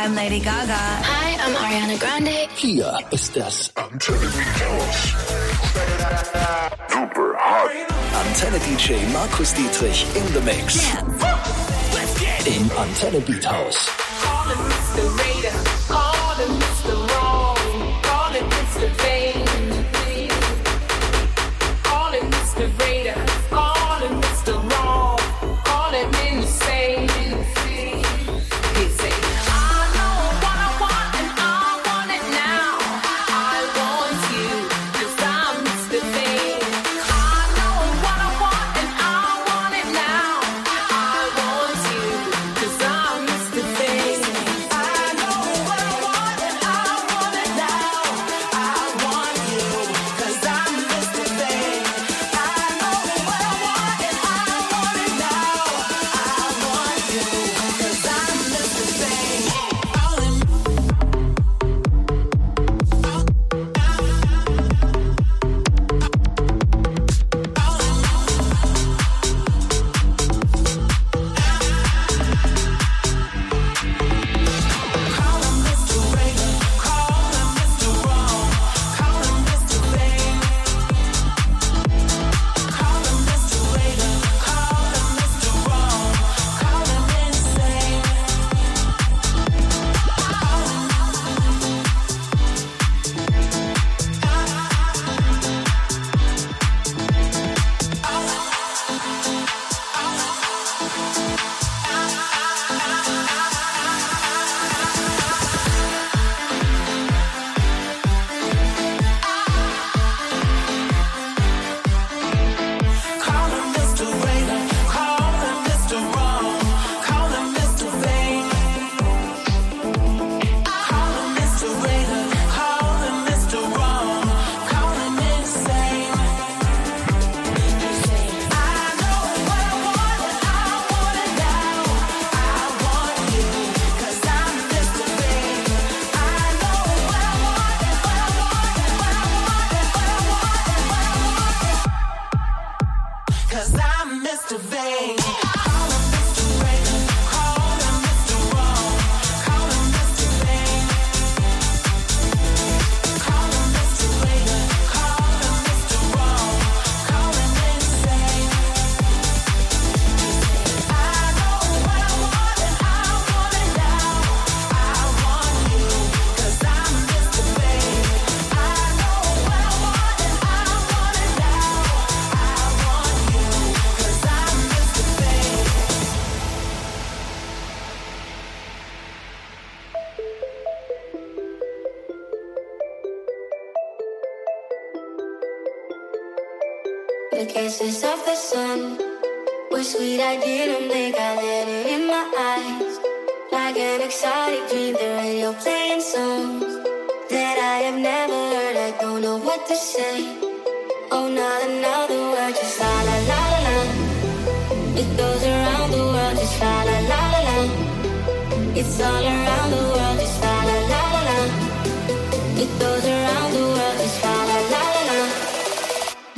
[0.00, 0.78] I'm Lady Gaga.
[1.10, 2.46] Hi, I'm Ariana Grande.
[2.54, 5.16] Hier ist das Antenne Couch.
[6.88, 7.72] Super hot.
[8.14, 10.76] Antenne DJ Markus Dietrich in the mix.
[10.86, 11.02] Yeah.
[12.46, 13.88] Im Antenne Beat House.
[14.22, 15.02] Call him Mr.
[15.18, 15.77] Raider.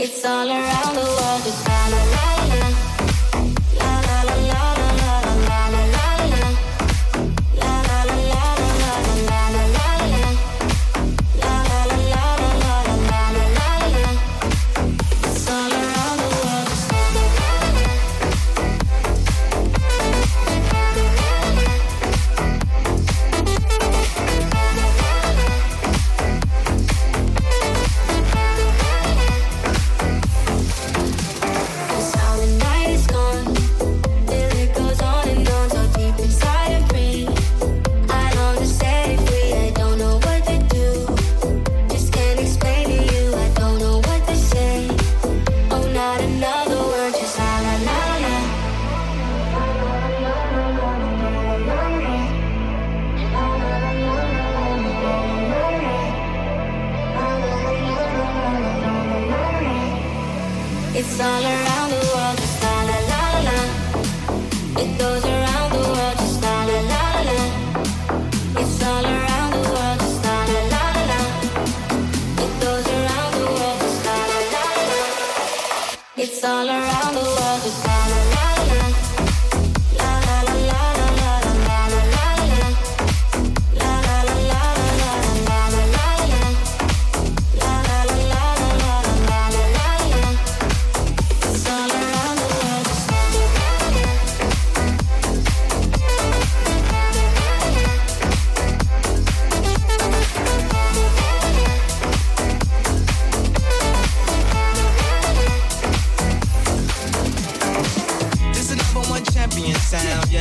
[0.02, 2.39] It's all around the world.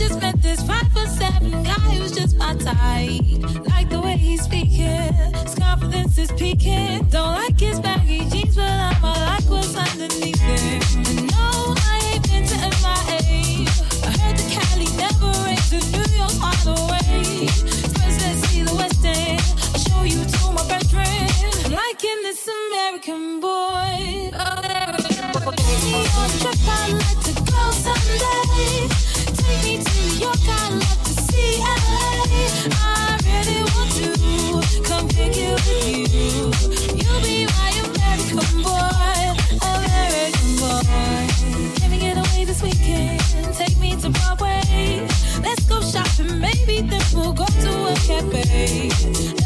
[0.00, 3.20] Just met this five foot seven guy who's just my type.
[3.68, 5.12] Like the way he's speaking,
[5.44, 7.04] his confidence is peaking.
[7.10, 10.96] Don't like his baggy jeans, but I'ma like what's underneath it.
[10.96, 13.68] And no, I ain't been to MIA.
[14.08, 17.46] I heard the Cali never rains and New York's on the way.
[18.00, 19.42] First, let's see the West End.
[19.74, 21.28] I'll show you to my bedroom.
[21.66, 24.32] I'm liking this American boy.
[24.32, 28.89] Oh, Take me on a trip, I'd like to go someday.
[46.24, 49.39] Maybe then we'll go to a cafe.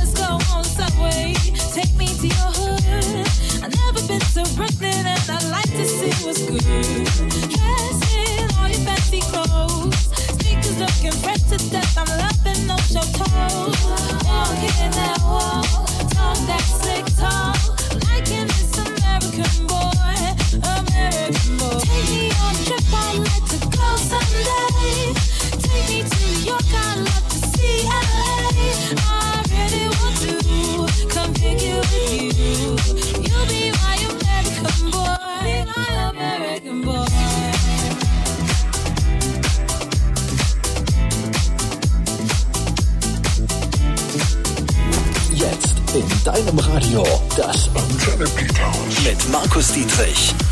[49.35, 50.44] Markus Dietrich.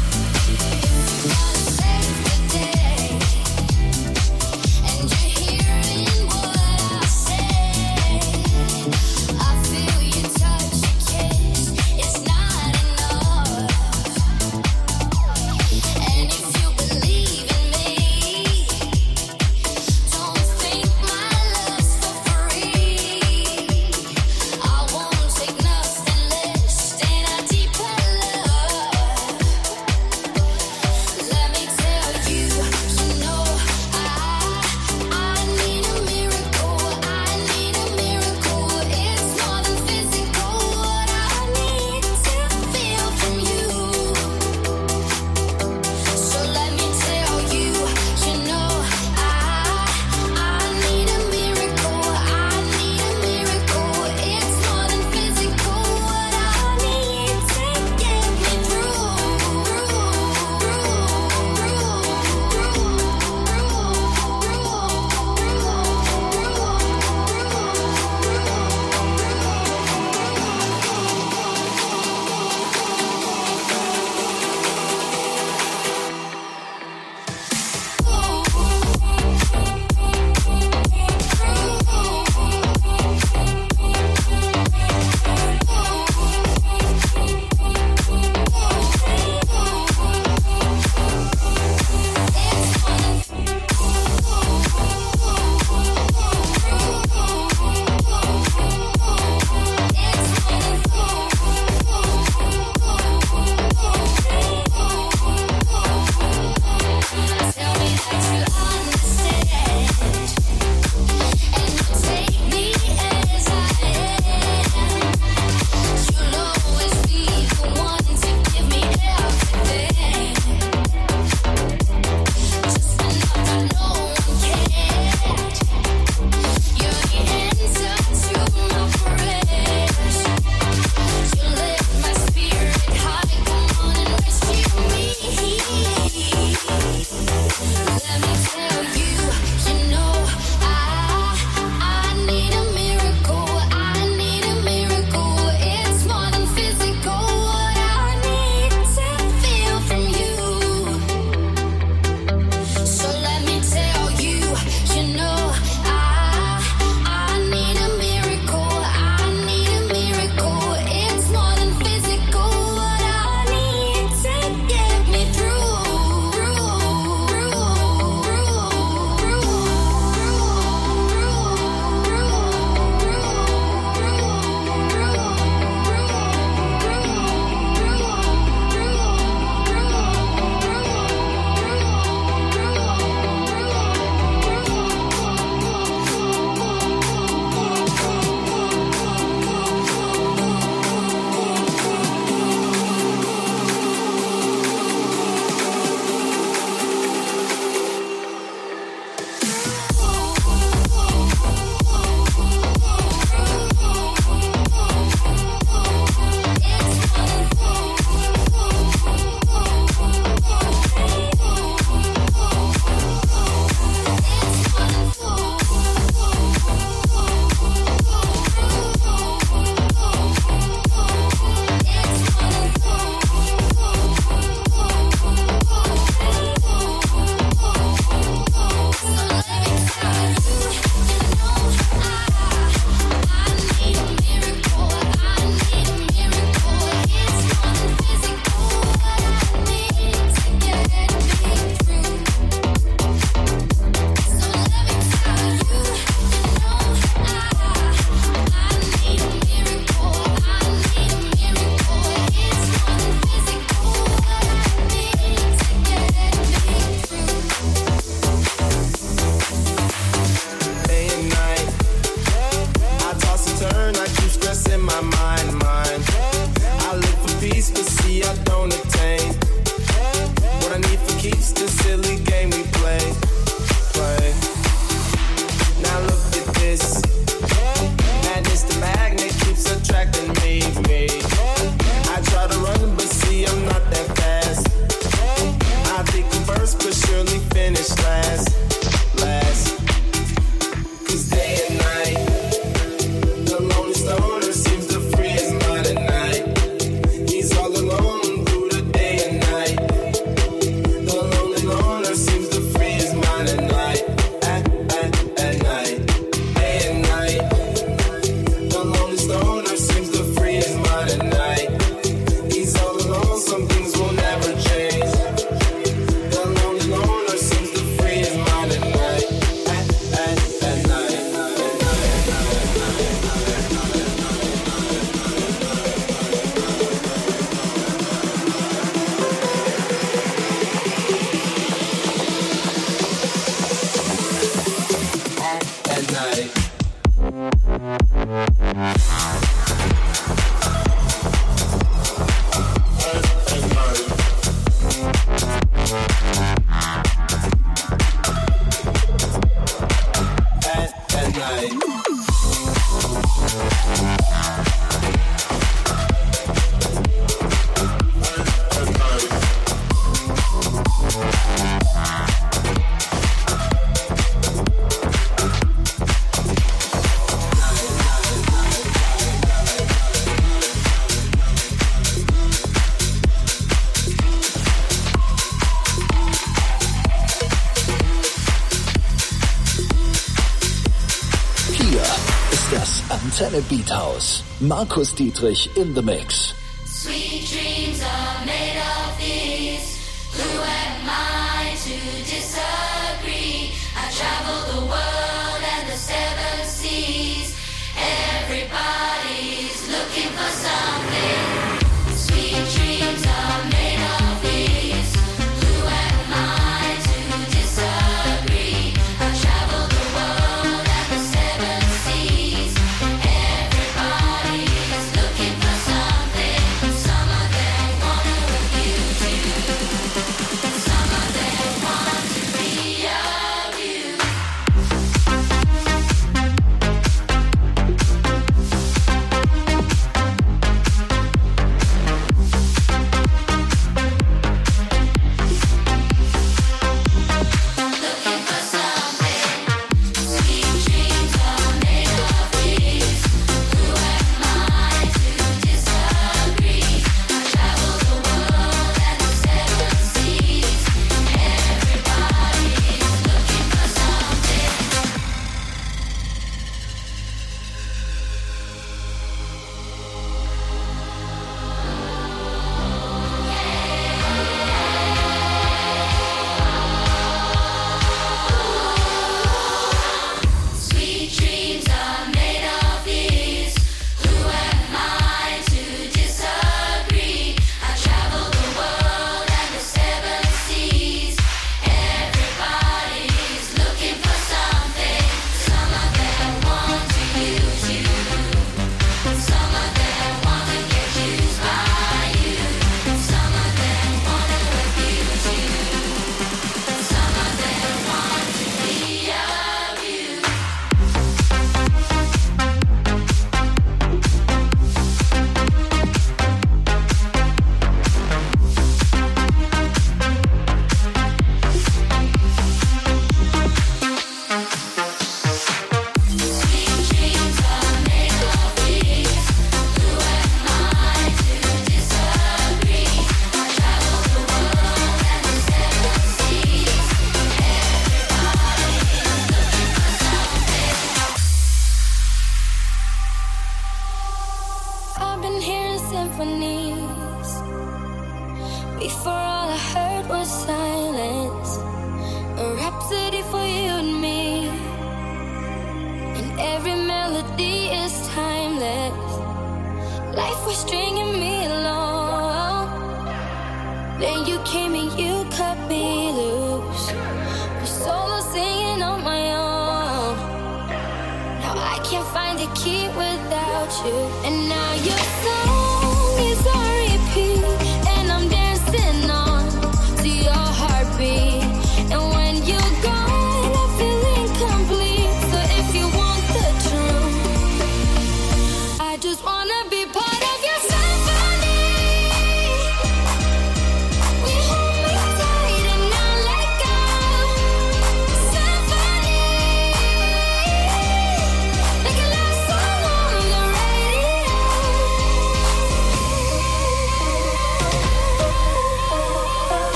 [383.43, 384.45] Antenne Beat House.
[384.61, 386.52] Markus Dietrich in the Mix.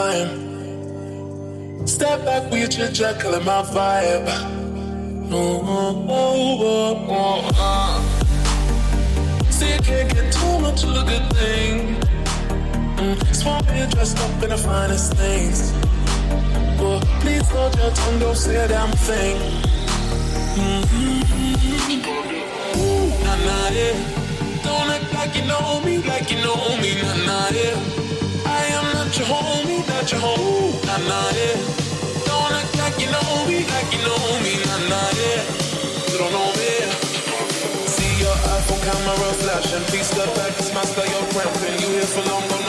[0.00, 0.30] Time.
[1.86, 4.28] Step back with your chat, killing my vibe.
[5.32, 7.96] Oh, oh, oh, oh, oh, uh.
[9.56, 11.74] See, you can't get too much of a good thing.
[13.00, 15.58] Mm, Small me dressed up in the finest things.
[16.78, 19.36] But please hold your tongue, don't say a damn thing.
[20.60, 22.00] Mm-hmm.
[22.80, 23.96] Ooh, nah, nah, yeah.
[24.64, 27.76] Don't act like you know me, like you know me, nah, nah, yeah.
[28.60, 29.69] I am not your homie,
[30.12, 32.24] not your homie, nah, nah, yeah.
[32.26, 35.42] Don't act like you know me, like you know me, nah, nah, yeah.
[36.10, 36.72] You don't know me.
[37.86, 41.78] See your iPhone camera flashing, please step back, it's my style, you're cramping.
[41.80, 42.59] You here for long,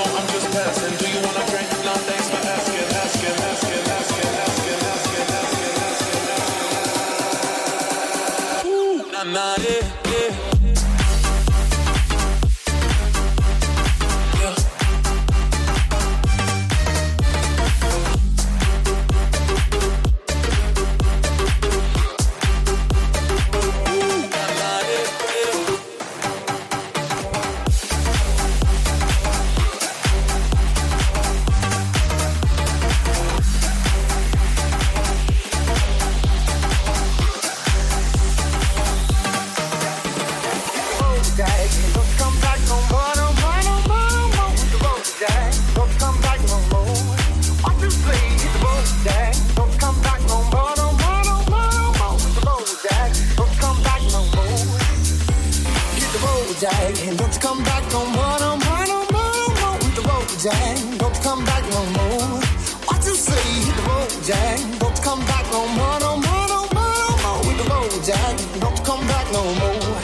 [68.01, 68.59] road, Jack.
[68.59, 70.01] Don't you come back no more.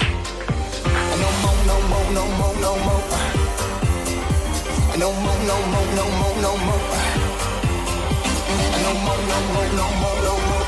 [1.22, 3.04] No more, no more, no more, no more.
[4.98, 6.82] No more, no more, no more, no more.
[8.84, 10.68] No more, no more, no more, no more.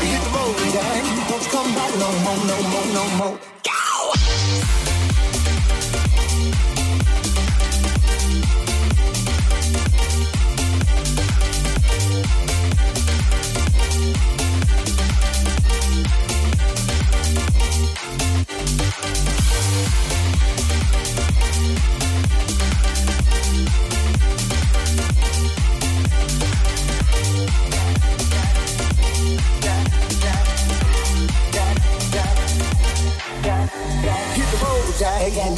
[0.00, 1.04] Hit the road, Jack.
[1.28, 3.63] Don't you come back no more, no more, no more.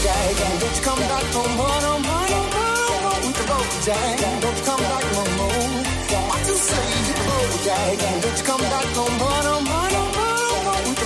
[0.00, 3.44] Don't you come back no more, no more, no more, with the.
[3.44, 5.84] Don't you come back no more.
[6.56, 6.88] Say?
[7.04, 11.04] The don't you come back no more, no more, no more, with the.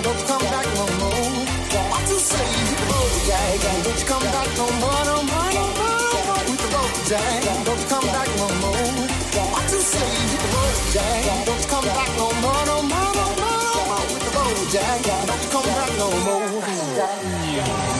[0.00, 1.44] Don't you come back no more.
[2.08, 2.48] Say?
[2.60, 2.76] The
[3.84, 6.72] don't you come back no more, no more, no more, with the.
[7.66, 8.80] Don't you come back no more.
[9.68, 10.08] Say?
[10.32, 10.38] The
[11.44, 14.30] don't you come back no more, no more, no more, with the.
[15.28, 17.99] Don't you come back no more you.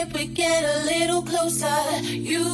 [0.00, 1.80] if we get a little closer?
[2.04, 2.44] You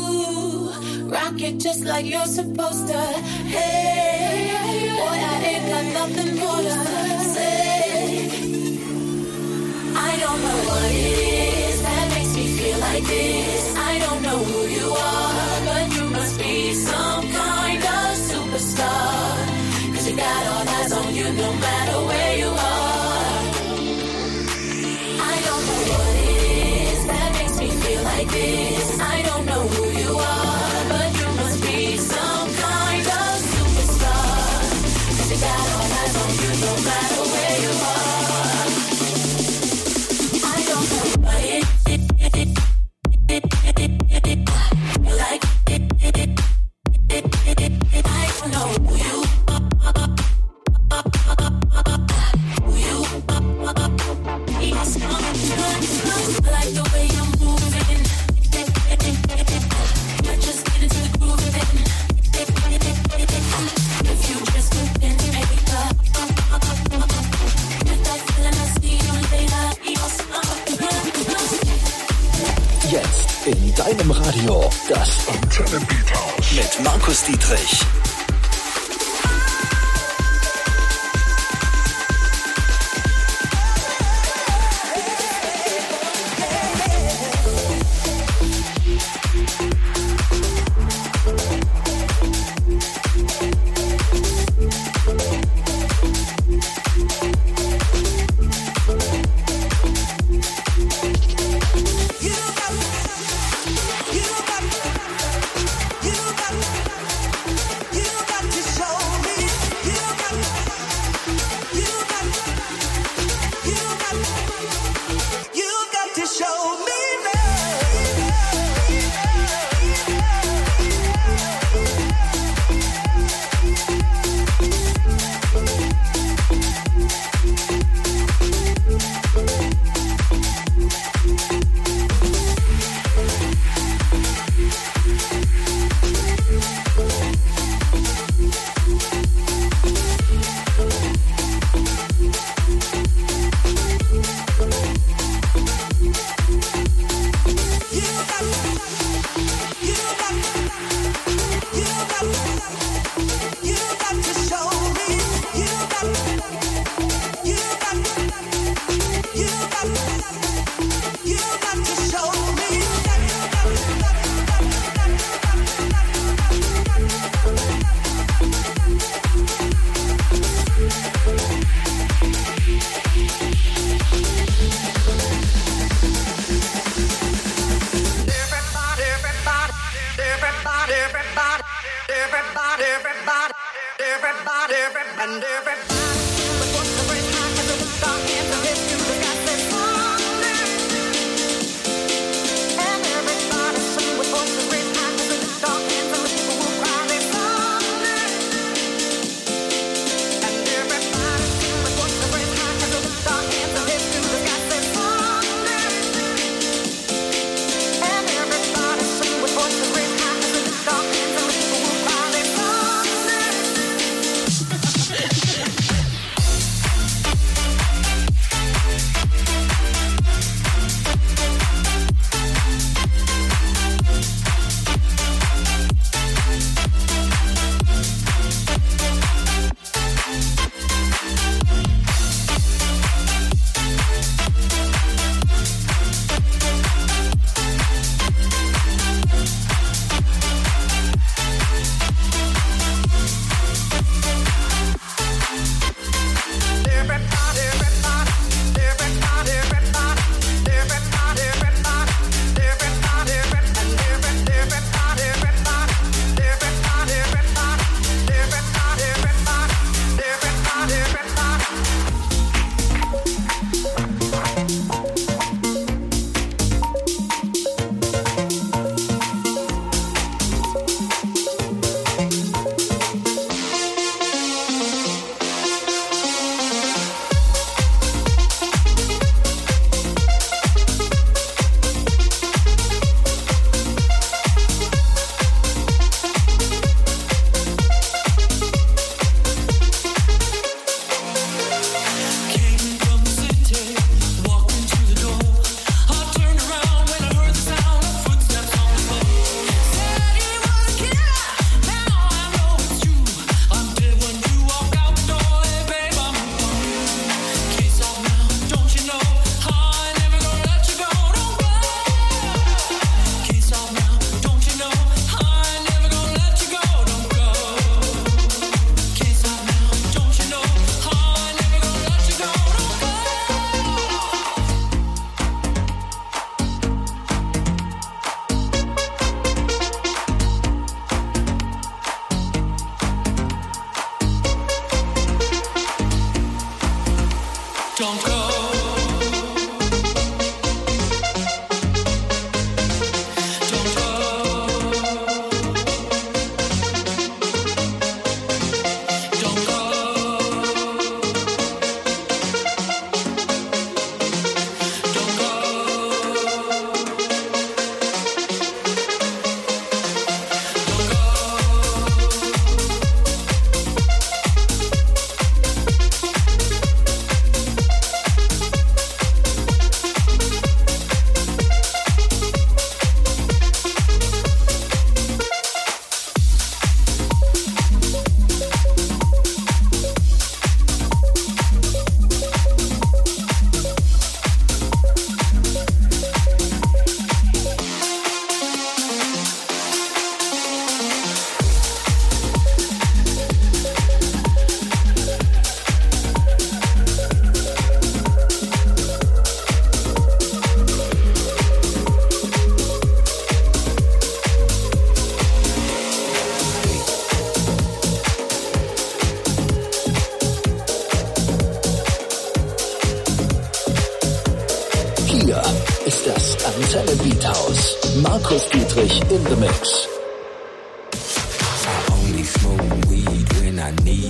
[1.05, 3.01] rock it just like you're supposed to.
[3.55, 4.51] Hey,
[4.99, 6.77] boy, I ain't got nothing more to
[7.35, 8.29] say.
[10.09, 11.19] I don't know what it
[11.71, 13.77] is that makes me feel like this.
[13.77, 17.16] I don't know who you are, but you must be some.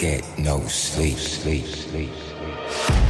[0.00, 2.10] get no sleep, sleep, sleep.
[2.70, 3.09] Show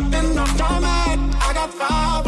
[0.00, 1.20] up in the stomach.
[1.42, 2.19] I got five.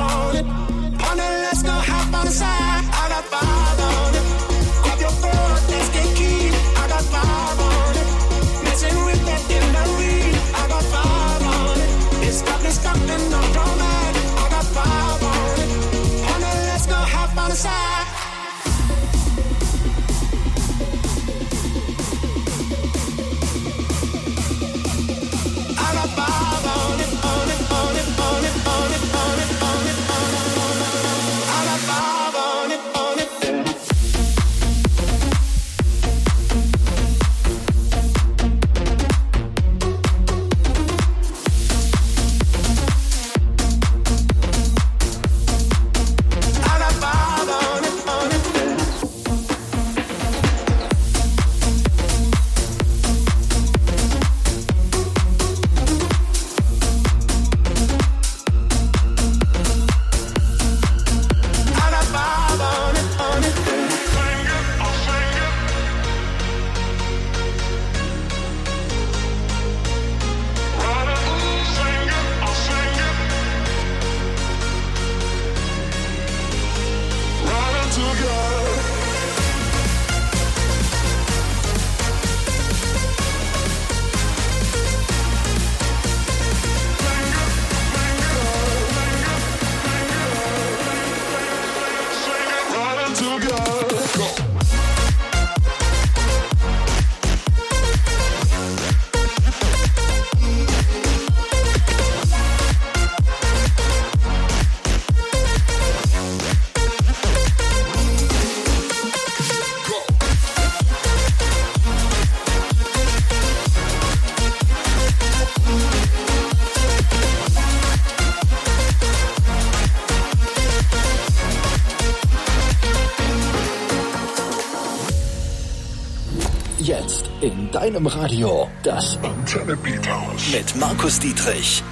[127.83, 128.69] Design im Radio.
[128.85, 130.53] Das Antenne Beat House.
[130.53, 131.83] Mit Markus Dietrich.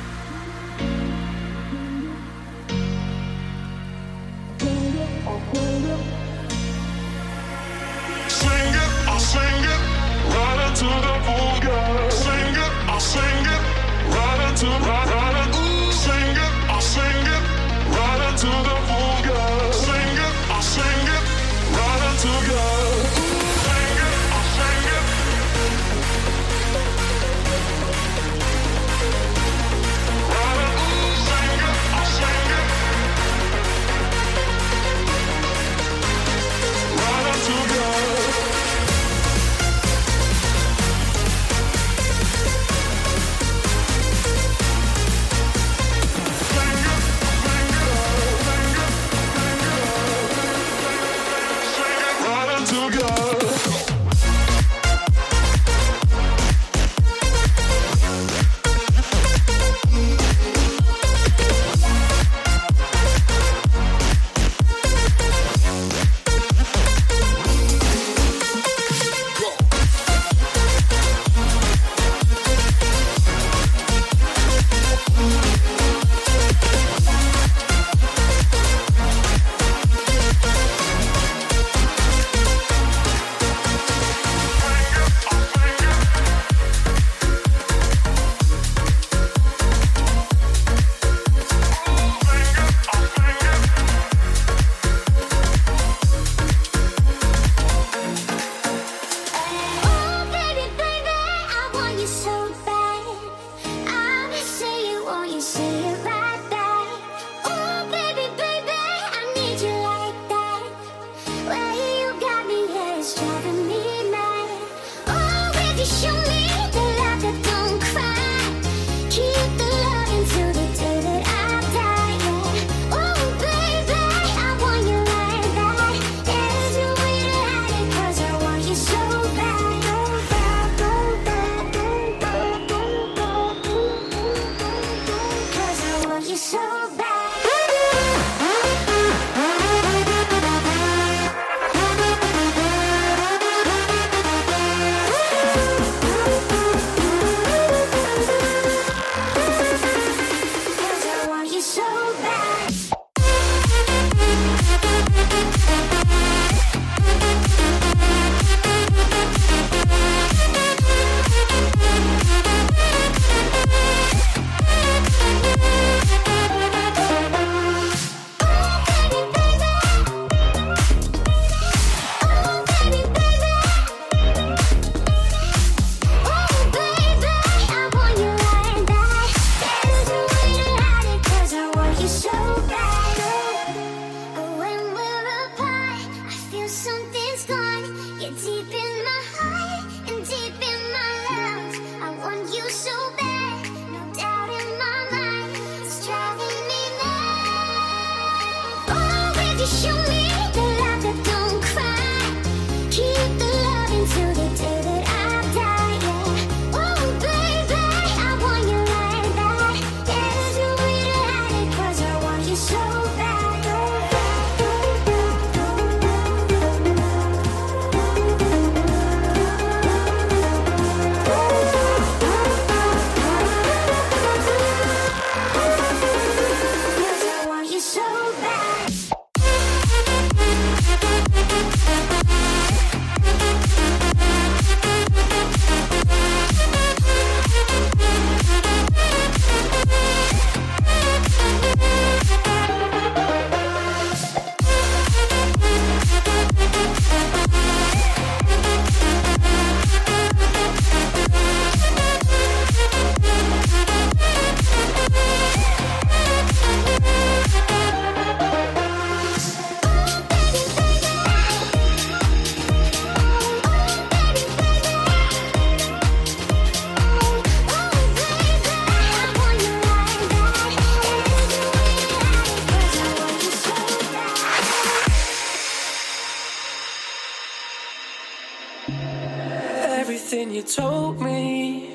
[280.77, 281.91] told me.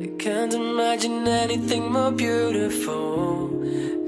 [0.00, 3.50] I can't imagine anything more beautiful.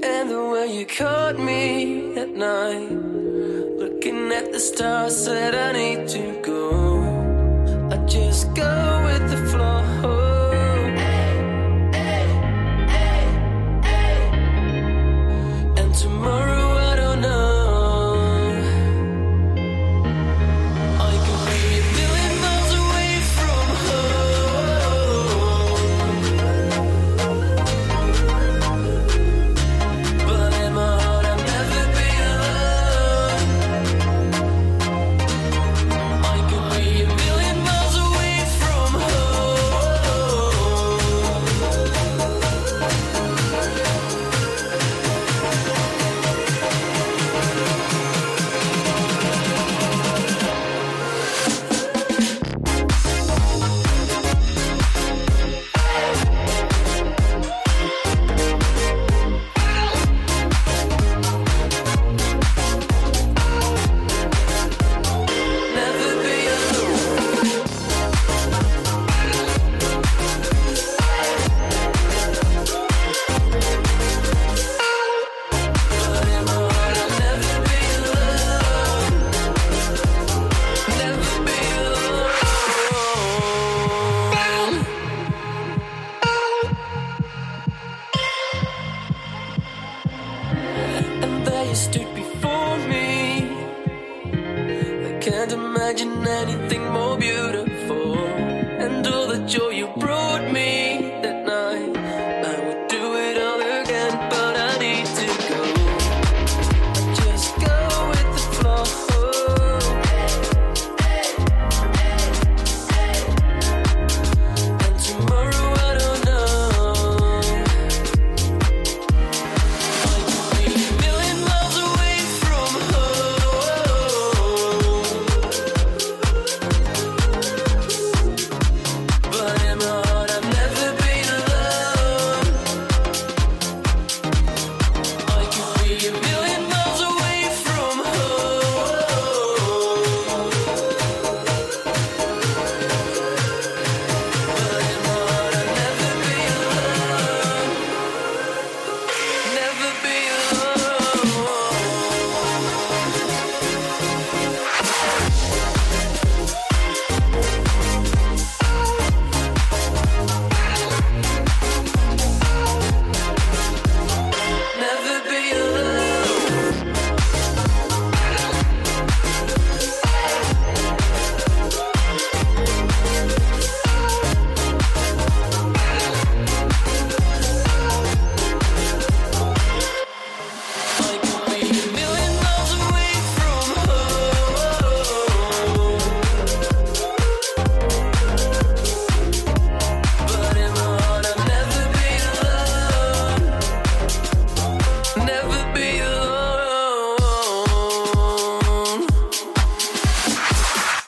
[0.03, 2.89] And the way you caught me at night
[3.79, 6.69] Looking at the stars said I need to go.
[7.91, 9.48] I just go with the
[95.21, 98.17] Can't imagine anything more beautiful.
[98.17, 100.88] And all the joy you brought me.